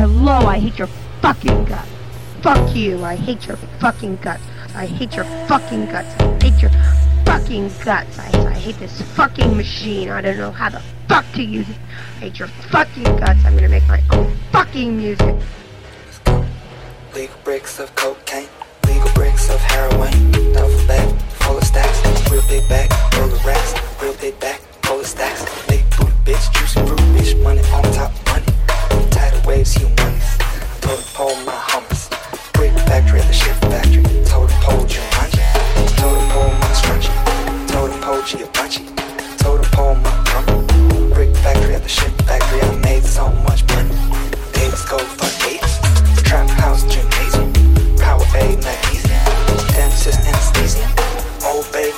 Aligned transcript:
I 0.00 0.60
hate 0.60 0.78
your 0.78 0.86
fucking 1.22 1.64
guts. 1.64 1.88
Fuck 2.40 2.76
you. 2.76 3.02
I 3.02 3.16
hate 3.16 3.48
your 3.48 3.56
fucking 3.80 4.16
guts. 4.18 4.42
I 4.76 4.86
hate 4.86 5.16
your 5.16 5.24
fucking 5.48 5.86
guts. 5.86 6.14
I 6.20 6.38
hate 6.40 6.62
your 6.62 6.70
fucking 7.24 7.68
guts. 7.84 8.16
I, 8.16 8.46
I 8.46 8.54
hate 8.54 8.78
this 8.78 9.02
fucking 9.16 9.56
machine. 9.56 10.08
I 10.10 10.20
don't 10.20 10.36
know 10.36 10.52
how 10.52 10.68
the 10.68 10.80
fuck 11.08 11.24
to 11.32 11.42
use 11.42 11.68
it. 11.68 11.76
I 12.16 12.20
hate 12.20 12.38
your 12.38 12.46
fucking 12.70 13.02
guts. 13.02 13.44
I'm 13.44 13.56
gonna 13.56 13.68
make 13.68 13.88
my 13.88 14.00
own 14.12 14.36
fucking 14.52 14.96
music. 14.96 15.34
Legal 17.12 17.36
bricks 17.42 17.80
of 17.80 17.92
cocaine, 17.96 18.46
legal 18.86 19.10
bricks 19.14 19.50
of 19.50 19.58
heroin, 19.58 20.30
duffel 20.52 20.86
bag 20.86 21.20
full 21.42 21.58
of 21.58 21.64
stacks, 21.64 22.30
real 22.30 22.42
big 22.42 22.68
bag 22.68 22.97
mama, 39.76 41.12
brick 41.14 41.34
factory 41.36 41.74
at 41.74 41.82
the 41.82 41.88
shit 41.88 42.10
factory, 42.22 42.60
I 42.60 42.76
made 42.78 43.04
so 43.04 43.30
much 43.46 43.62
money, 43.68 43.94
trap 46.24 46.48
house 46.50 46.82
power 47.98 48.24
A 48.34 48.56
magnesium, 48.56 49.20
dentist 49.74 50.20
anesthesia, 50.26 50.86
old 51.44 51.70
bay 51.72 51.92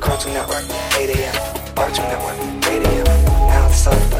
Cartoon 0.00 0.34
Network, 0.34 0.64
8 0.96 1.10
a.m. 1.10 1.74
Cartoon 1.74 2.04
Network, 2.04 2.38
8 2.66 2.86
a.m. 2.86 3.24
Now 3.48 3.66
the 3.66 3.74
sun. 3.74 4.19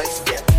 let's 0.00 0.20
get 0.20 0.49